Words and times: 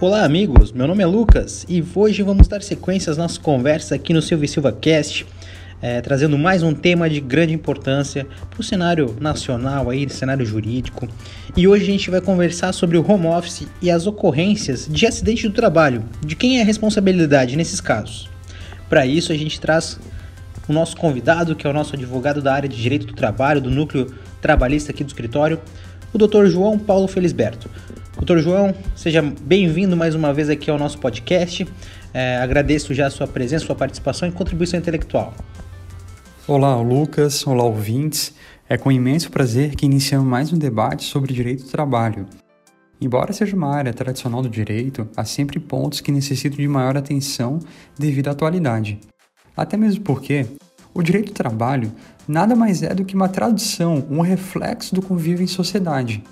Olá, 0.00 0.24
amigos. 0.24 0.72
Meu 0.72 0.88
nome 0.88 1.04
é 1.04 1.06
Lucas 1.06 1.64
e 1.68 1.82
hoje 1.94 2.20
vamos 2.24 2.48
dar 2.48 2.60
sequência 2.62 3.12
às 3.12 3.16
nossas 3.16 3.38
conversas 3.38 3.92
aqui 3.92 4.12
no 4.12 4.20
Silvio 4.20 4.48
Silva 4.48 4.72
Cast, 4.72 5.24
é, 5.80 6.00
trazendo 6.00 6.36
mais 6.36 6.64
um 6.64 6.74
tema 6.74 7.08
de 7.08 7.20
grande 7.20 7.54
importância 7.54 8.26
para 8.50 8.60
o 8.60 8.64
cenário 8.64 9.16
nacional, 9.20 9.88
aí, 9.88 10.10
cenário 10.10 10.44
jurídico. 10.44 11.08
E 11.56 11.68
hoje 11.68 11.84
a 11.84 11.86
gente 11.86 12.10
vai 12.10 12.20
conversar 12.20 12.72
sobre 12.72 12.98
o 12.98 13.08
home 13.08 13.28
office 13.28 13.68
e 13.80 13.88
as 13.88 14.04
ocorrências 14.04 14.88
de 14.90 15.06
acidente 15.06 15.46
do 15.48 15.54
trabalho, 15.54 16.04
de 16.26 16.34
quem 16.34 16.58
é 16.58 16.62
a 16.62 16.66
responsabilidade 16.66 17.56
nesses 17.56 17.80
casos. 17.80 18.28
Para 18.88 19.06
isso, 19.06 19.30
a 19.30 19.36
gente 19.36 19.60
traz 19.60 20.00
o 20.68 20.72
nosso 20.72 20.96
convidado, 20.96 21.54
que 21.54 21.68
é 21.68 21.70
o 21.70 21.72
nosso 21.72 21.94
advogado 21.94 22.42
da 22.42 22.52
área 22.52 22.68
de 22.68 22.76
Direito 22.76 23.06
do 23.06 23.14
Trabalho, 23.14 23.60
do 23.60 23.70
Núcleo 23.70 24.12
Trabalhista 24.42 24.90
aqui 24.90 25.04
do 25.04 25.08
escritório, 25.08 25.60
o 26.12 26.18
Dr. 26.18 26.46
João 26.46 26.78
Paulo 26.80 27.06
Felisberto. 27.06 27.70
Doutor 28.16 28.38
João, 28.38 28.74
seja 28.94 29.20
bem-vindo 29.20 29.96
mais 29.96 30.14
uma 30.14 30.32
vez 30.32 30.48
aqui 30.48 30.70
ao 30.70 30.78
nosso 30.78 30.98
podcast. 30.98 31.66
É, 32.12 32.36
agradeço 32.36 32.94
já 32.94 33.08
a 33.08 33.10
sua 33.10 33.26
presença, 33.26 33.66
sua 33.66 33.74
participação 33.74 34.28
e 34.28 34.32
contribuição 34.32 34.78
intelectual. 34.78 35.34
Olá, 36.46 36.80
Lucas. 36.80 37.44
Olá, 37.46 37.64
ouvintes. 37.64 38.32
É 38.68 38.78
com 38.78 38.90
imenso 38.90 39.30
prazer 39.30 39.74
que 39.74 39.84
iniciamos 39.84 40.26
mais 40.26 40.52
um 40.52 40.56
debate 40.56 41.04
sobre 41.04 41.34
direito 41.34 41.64
do 41.64 41.70
trabalho. 41.70 42.26
Embora 43.00 43.32
seja 43.32 43.56
uma 43.56 43.74
área 43.74 43.92
tradicional 43.92 44.40
do 44.40 44.48
direito, 44.48 45.06
há 45.16 45.24
sempre 45.24 45.58
pontos 45.58 46.00
que 46.00 46.12
necessitam 46.12 46.58
de 46.58 46.68
maior 46.68 46.96
atenção 46.96 47.58
devido 47.98 48.28
à 48.28 48.30
atualidade. 48.30 48.98
Até 49.56 49.76
mesmo 49.76 50.02
porque 50.02 50.46
o 50.94 51.02
direito 51.02 51.26
do 51.26 51.34
trabalho 51.34 51.92
nada 52.26 52.54
mais 52.54 52.82
é 52.82 52.94
do 52.94 53.04
que 53.04 53.16
uma 53.16 53.28
tradução, 53.28 54.06
um 54.08 54.20
reflexo 54.20 54.94
do 54.94 55.02
convívio 55.02 55.42
em 55.42 55.48
sociedade. 55.48 56.22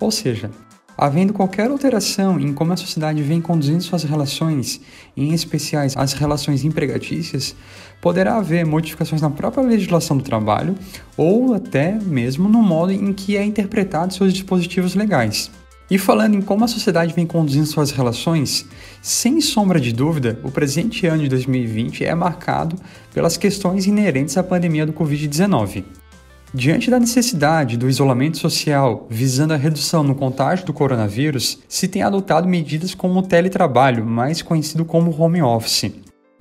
Ou 0.00 0.10
seja, 0.10 0.50
Havendo 0.98 1.34
qualquer 1.34 1.70
alteração 1.70 2.40
em 2.40 2.54
como 2.54 2.72
a 2.72 2.76
sociedade 2.76 3.22
vem 3.22 3.40
conduzindo 3.40 3.82
suas 3.82 4.02
relações, 4.02 4.80
em 5.14 5.34
especiais 5.34 5.94
as 5.94 6.14
relações 6.14 6.64
empregatícias, 6.64 7.54
poderá 8.00 8.36
haver 8.36 8.64
modificações 8.64 9.20
na 9.20 9.28
própria 9.28 9.62
legislação 9.62 10.16
do 10.16 10.24
trabalho 10.24 10.74
ou 11.16 11.52
até 11.52 11.92
mesmo 11.92 12.48
no 12.48 12.62
modo 12.62 12.92
em 12.92 13.12
que 13.12 13.36
é 13.36 13.44
interpretado 13.44 14.14
seus 14.14 14.32
dispositivos 14.32 14.94
legais. 14.94 15.50
E 15.88 15.98
falando 15.98 16.34
em 16.34 16.42
como 16.42 16.64
a 16.64 16.68
sociedade 16.68 17.14
vem 17.14 17.26
conduzindo 17.26 17.66
suas 17.66 17.92
relações, 17.92 18.66
sem 19.00 19.40
sombra 19.40 19.78
de 19.78 19.92
dúvida, 19.92 20.40
o 20.42 20.50
presente 20.50 21.06
ano 21.06 21.22
de 21.22 21.28
2020 21.28 22.04
é 22.04 22.14
marcado 22.14 22.74
pelas 23.14 23.36
questões 23.36 23.86
inerentes 23.86 24.36
à 24.36 24.42
pandemia 24.42 24.84
do 24.84 24.92
Covid-19. 24.92 25.84
Diante 26.54 26.90
da 26.90 26.98
necessidade 26.98 27.76
do 27.76 27.88
isolamento 27.88 28.38
social 28.38 29.06
visando 29.10 29.52
a 29.52 29.56
redução 29.56 30.02
no 30.02 30.14
contágio 30.14 30.64
do 30.64 30.72
coronavírus, 30.72 31.58
se 31.68 31.88
tem 31.88 32.02
adotado 32.02 32.48
medidas 32.48 32.94
como 32.94 33.18
o 33.18 33.22
teletrabalho, 33.22 34.06
mais 34.06 34.42
conhecido 34.42 34.84
como 34.84 35.14
home 35.20 35.42
office. 35.42 35.92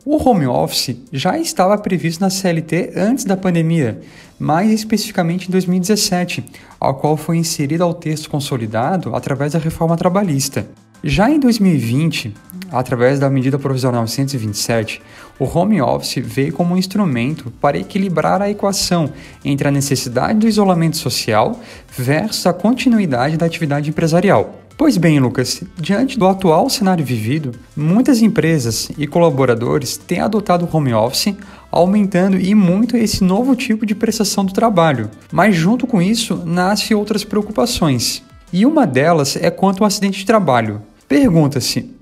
O 0.05 0.17
home 0.17 0.45
office 0.45 0.95
já 1.11 1.37
estava 1.39 1.75
previsto 1.79 2.21
na 2.21 2.29
CLT 2.29 2.93
antes 2.95 3.25
da 3.25 3.35
pandemia, 3.35 4.01
mais 4.37 4.69
especificamente 4.69 5.47
em 5.47 5.51
2017, 5.51 6.45
ao 6.79 6.93
qual 6.93 7.17
foi 7.17 7.37
inserido 7.37 7.83
ao 7.83 7.93
texto 7.93 8.29
consolidado 8.29 9.15
através 9.15 9.53
da 9.53 9.59
reforma 9.59 9.97
trabalhista. 9.97 10.67
Já 11.03 11.29
em 11.29 11.39
2020, 11.39 12.33
através 12.79 13.19
da 13.19 13.29
medida 13.29 13.57
provisória 13.57 13.99
927, 13.99 15.01
o 15.39 15.45
home 15.45 15.81
office 15.81 16.23
veio 16.23 16.53
como 16.53 16.73
um 16.73 16.77
instrumento 16.77 17.51
para 17.61 17.77
equilibrar 17.77 18.41
a 18.41 18.49
equação 18.49 19.11
entre 19.43 19.67
a 19.67 19.71
necessidade 19.71 20.39
do 20.39 20.47
isolamento 20.47 20.97
social 20.97 21.59
versus 21.97 22.45
a 22.45 22.53
continuidade 22.53 23.37
da 23.37 23.45
atividade 23.45 23.89
empresarial. 23.89 24.61
Pois 24.77 24.97
bem, 24.97 25.21
Lucas, 25.21 25.63
diante 25.77 26.19
do 26.19 26.27
atual 26.27 26.69
cenário 26.69 27.05
vivido, 27.05 27.53
muitas 27.77 28.21
empresas 28.21 28.89
e 28.97 29.07
colaboradores 29.07 29.95
têm 29.95 30.19
adotado 30.19 30.65
o 30.65 30.77
home 30.77 30.93
office, 30.93 31.33
aumentando 31.71 32.37
e 32.37 32.53
muito 32.53 32.97
esse 32.97 33.23
novo 33.23 33.55
tipo 33.55 33.85
de 33.85 33.95
prestação 33.95 34.43
do 34.43 34.53
trabalho. 34.53 35.09
Mas 35.31 35.55
junto 35.55 35.87
com 35.87 36.01
isso, 36.01 36.43
nascem 36.45 36.95
outras 36.95 37.23
preocupações. 37.23 38.21
E 38.51 38.65
uma 38.65 38.85
delas 38.85 39.37
é 39.37 39.49
quanto 39.49 39.81
ao 39.81 39.87
acidente 39.87 40.19
de 40.19 40.25
trabalho. 40.25 40.81
Pergunta-se: 41.07 41.94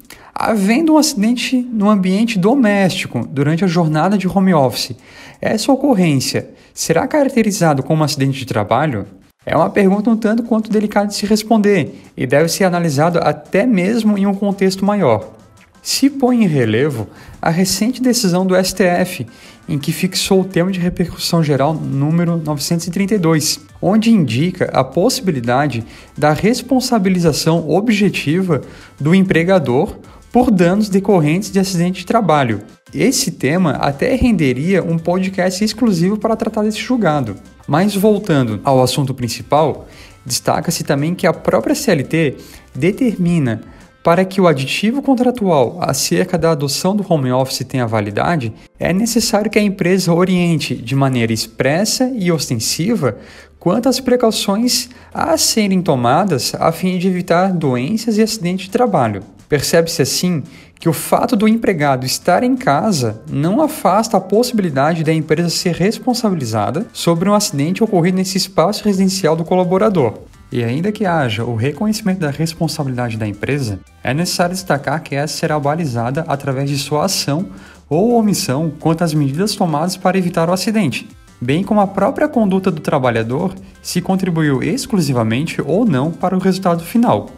havendo 0.50 0.94
um 0.94 0.98
acidente 0.98 1.58
no 1.72 1.90
ambiente 1.90 2.38
doméstico 2.38 3.26
durante 3.30 3.64
a 3.64 3.68
jornada 3.68 4.18
de 4.18 4.28
home 4.28 4.54
office, 4.54 4.96
essa 5.40 5.72
ocorrência 5.72 6.50
será 6.74 7.08
caracterizado 7.08 7.82
como 7.82 8.02
um 8.02 8.06
acidente 8.06 8.40
de 8.40 8.46
trabalho? 8.46 9.06
É 9.46 9.56
uma 9.56 9.70
pergunta 9.70 10.10
um 10.10 10.18
tanto 10.18 10.44
quanto 10.44 10.72
delicada 10.72 11.08
de 11.08 11.16
se 11.16 11.26
responder 11.26 12.02
e 12.16 12.26
deve 12.26 12.50
ser 12.50 12.66
analisado 12.66 13.20
até 13.20 13.66
mesmo 13.66 14.18
em 14.18 14.26
um 14.26 14.34
contexto 14.34 14.86
maior. 14.86 15.34
Se 15.82 16.10
põe 16.10 16.44
em 16.44 16.48
relevo 16.48 17.08
a 17.42 17.50
recente 17.50 18.02
decisão 18.02 18.46
do 18.46 18.56
STF, 18.56 19.28
em 19.68 19.78
que 19.78 19.92
fixou 19.92 20.42
o 20.42 20.46
tema 20.46 20.72
de 20.72 20.80
repercussão 20.80 21.44
geral 21.44 21.74
número 21.74 22.38
932, 22.38 23.60
onde 23.82 24.10
indica 24.10 24.66
a 24.74 24.84
possibilidade 24.84 25.86
da 26.18 26.32
responsabilização 26.32 27.70
objetiva 27.70 28.62
do 29.00 29.14
empregador 29.14 29.98
por 30.34 30.50
danos 30.50 30.90
decorrentes 30.90 31.52
de 31.52 31.60
acidente 31.60 32.00
de 32.00 32.08
trabalho. 32.08 32.62
Esse 32.92 33.30
tema 33.30 33.74
até 33.74 34.16
renderia 34.16 34.84
um 34.84 34.98
podcast 34.98 35.64
exclusivo 35.64 36.18
para 36.18 36.36
tratar 36.36 36.64
desse 36.64 36.80
julgado. 36.80 37.36
Mas 37.68 37.96
voltando 37.96 38.60
ao 38.64 38.82
assunto 38.82 39.14
principal, 39.14 39.88
destaca-se 40.26 40.84
também 40.84 41.14
que 41.14 41.28
a 41.28 41.34
própria 41.34 41.76
CLT 41.76 42.38
determina 42.74 43.62
para 44.04 44.26
que 44.26 44.42
o 44.42 44.48
aditivo 44.48 45.04
contratual 45.04 45.78
acerca 45.80 46.36
da 46.36 46.52
adoção 46.52 46.96
do 46.96 47.06
home 47.08 47.32
office 47.32 47.64
tenha 47.66 47.86
validade, 47.86 48.52
é 48.80 48.92
necessário 48.92 49.52
que 49.52 49.60
a 49.60 49.64
empresa 49.64 50.12
oriente 50.12 50.76
de 50.76 50.96
maneira 50.96 51.32
expressa 51.32 52.12
e 52.14 52.32
ostensiva 52.32 53.18
quanto 53.60 53.88
às 53.88 54.02
precauções 54.02 54.90
a 55.14 55.38
serem 55.38 55.82
tomadas 55.82 56.54
a 56.56 56.72
fim 56.72 56.98
de 56.98 57.08
evitar 57.08 57.54
doenças 57.54 58.18
e 58.18 58.22
acidentes 58.22 58.66
de 58.66 58.72
trabalho. 58.72 59.24
Percebe-se 59.54 60.02
assim 60.02 60.42
que 60.80 60.90
o 60.90 60.94
fato 60.94 61.36
do 61.36 61.48
empregado 61.48 62.08
estar 62.08 62.42
em 62.42 62.56
casa 62.56 63.22
não 63.30 63.62
afasta 63.62 64.18
a 64.18 64.20
possibilidade 64.20 65.04
da 65.04 65.14
empresa 65.14 65.48
ser 65.48 65.76
responsabilizada 65.76 66.88
sobre 66.92 67.30
um 67.30 67.36
acidente 67.36 67.84
ocorrido 67.84 68.18
nesse 68.18 68.36
espaço 68.36 68.84
residencial 68.84 69.36
do 69.36 69.44
colaborador. 69.44 70.18
E 70.52 70.64
ainda 70.64 70.92
que 70.92 71.06
haja 71.06 71.46
o 71.46 71.54
reconhecimento 71.54 72.22
da 72.22 72.32
responsabilidade 72.32 73.16
da 73.16 73.28
empresa, 73.28 73.80
é 74.04 74.12
necessário 74.12 74.56
destacar 74.56 75.04
que 75.04 75.14
essa 75.14 75.38
será 75.38 75.60
balizada 75.60 76.26
através 76.28 76.68
de 76.68 76.78
sua 76.80 77.06
ação 77.06 77.46
ou 77.88 78.16
omissão 78.16 78.74
quanto 78.80 79.04
às 79.04 79.14
medidas 79.14 79.54
tomadas 79.54 79.96
para 79.96 80.18
evitar 80.18 80.50
o 80.50 80.54
acidente, 80.54 81.08
bem 81.40 81.64
como 81.64 81.80
a 81.80 81.86
própria 81.86 82.28
conduta 82.28 82.72
do 82.72 82.82
trabalhador 82.82 83.54
se 83.84 84.02
contribuiu 84.02 84.64
exclusivamente 84.64 85.62
ou 85.62 85.86
não 85.86 86.10
para 86.10 86.36
o 86.36 86.40
resultado 86.40 86.84
final. 86.84 87.30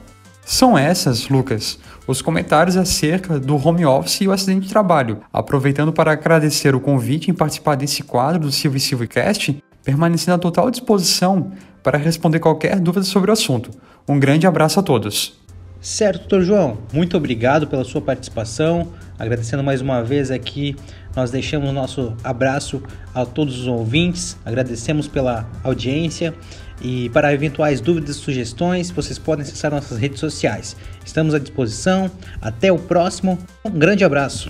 São 0.48 0.78
essas, 0.78 1.28
Lucas, 1.28 1.80
os 2.06 2.22
comentários 2.22 2.78
acerca 2.78 3.40
do 3.40 3.56
home 3.56 3.84
office 3.84 4.22
e 4.22 4.28
o 4.28 4.32
acidente 4.32 4.68
de 4.68 4.70
trabalho. 4.70 5.22
Aproveitando 5.34 5.92
para 5.92 6.12
agradecer 6.12 6.76
o 6.76 6.80
convite 6.80 7.32
em 7.32 7.34
participar 7.34 7.74
desse 7.74 8.04
quadro 8.04 8.42
do 8.42 8.52
Silvio 8.52 8.80
Silvio 8.80 9.08
Cast, 9.08 9.58
permanecendo 9.84 10.36
à 10.36 10.38
total 10.38 10.70
disposição 10.70 11.52
para 11.82 11.98
responder 11.98 12.38
qualquer 12.38 12.80
dúvida 12.80 13.04
sobre 13.04 13.32
o 13.32 13.34
assunto. 13.34 13.72
Um 14.08 14.20
grande 14.20 14.46
abraço 14.46 14.80
a 14.80 14.84
todos. 14.84 15.34
Certo, 15.82 16.20
doutor 16.20 16.44
João, 16.44 16.78
muito 16.94 17.18
obrigado 17.18 17.66
pela 17.66 17.84
sua 17.84 18.02
participação. 18.02 18.90
Agradecendo 19.18 19.64
mais 19.64 19.82
uma 19.82 20.04
vez 20.04 20.30
aqui, 20.30 20.76
nós 21.16 21.32
deixamos 21.32 21.72
nosso 21.74 22.14
abraço 22.24 22.82
a 23.14 23.26
todos 23.26 23.60
os 23.60 23.68
ouvintes, 23.68 24.38
agradecemos 24.46 25.08
pela 25.08 25.50
audiência 25.64 26.34
e 26.82 27.10
para 27.10 27.34
eventuais 27.34 27.80
dúvidas 27.80 28.18
e 28.18 28.20
sugestões, 28.20 28.92
vocês 28.92 29.18
podem 29.18 29.44
acessar 29.44 29.72
nossas 29.72 29.98
redes 29.98 30.20
sociais. 30.20 30.76
Estamos 31.06 31.34
à 31.34 31.40
disposição. 31.40 32.12
Até 32.42 32.72
o 32.72 32.78
próximo. 32.78 33.40
Um 33.64 33.72
grande 33.72 34.04
abraço. 34.04 34.50